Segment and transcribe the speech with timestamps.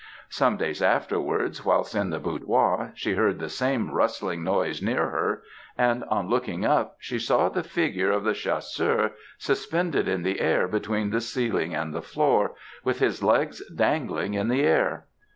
[0.29, 5.43] Some days afterwards, whilst in the boudoir, she heard the same rustling noise near her,
[5.77, 10.67] and on looking up, she saw the figure of the Chasseur suspended in the air
[10.67, 15.05] between the ceiling and the floor, with his legs dangling in the air.